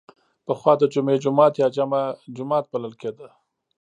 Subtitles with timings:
[0.45, 2.03] پخوا د جمعې جومات یا جمعه
[2.35, 3.27] جومات بلل کیده.